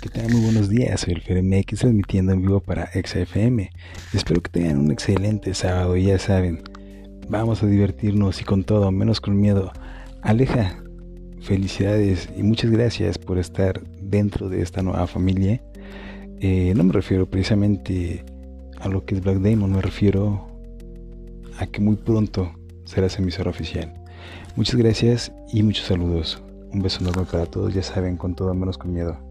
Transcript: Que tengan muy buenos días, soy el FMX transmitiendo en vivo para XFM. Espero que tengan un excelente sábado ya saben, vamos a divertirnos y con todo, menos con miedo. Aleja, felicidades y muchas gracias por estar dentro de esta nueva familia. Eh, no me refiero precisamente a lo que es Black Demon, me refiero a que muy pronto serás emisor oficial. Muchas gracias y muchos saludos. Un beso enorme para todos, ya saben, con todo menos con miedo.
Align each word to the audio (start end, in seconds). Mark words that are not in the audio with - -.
Que 0.00 0.08
tengan 0.08 0.32
muy 0.32 0.40
buenos 0.40 0.70
días, 0.70 1.02
soy 1.02 1.12
el 1.12 1.20
FMX 1.20 1.80
transmitiendo 1.80 2.32
en 2.32 2.40
vivo 2.40 2.60
para 2.60 2.90
XFM. 2.92 3.70
Espero 4.14 4.40
que 4.40 4.50
tengan 4.50 4.78
un 4.78 4.90
excelente 4.90 5.52
sábado 5.52 5.94
ya 5.94 6.18
saben, 6.18 6.62
vamos 7.28 7.62
a 7.62 7.66
divertirnos 7.66 8.40
y 8.40 8.44
con 8.44 8.64
todo, 8.64 8.90
menos 8.92 9.20
con 9.20 9.38
miedo. 9.38 9.70
Aleja, 10.22 10.82
felicidades 11.42 12.30
y 12.34 12.42
muchas 12.42 12.70
gracias 12.70 13.18
por 13.18 13.36
estar 13.36 13.82
dentro 14.00 14.48
de 14.48 14.62
esta 14.62 14.80
nueva 14.80 15.06
familia. 15.06 15.62
Eh, 16.40 16.72
no 16.74 16.84
me 16.84 16.94
refiero 16.94 17.28
precisamente 17.28 18.24
a 18.78 18.88
lo 18.88 19.04
que 19.04 19.16
es 19.16 19.20
Black 19.20 19.36
Demon, 19.40 19.70
me 19.70 19.82
refiero 19.82 20.48
a 21.58 21.66
que 21.66 21.82
muy 21.82 21.96
pronto 21.96 22.50
serás 22.86 23.18
emisor 23.18 23.48
oficial. 23.48 23.92
Muchas 24.56 24.76
gracias 24.76 25.30
y 25.52 25.62
muchos 25.62 25.84
saludos. 25.84 26.42
Un 26.72 26.80
beso 26.80 27.00
enorme 27.02 27.26
para 27.30 27.44
todos, 27.44 27.74
ya 27.74 27.82
saben, 27.82 28.16
con 28.16 28.34
todo 28.34 28.54
menos 28.54 28.78
con 28.78 28.94
miedo. 28.94 29.29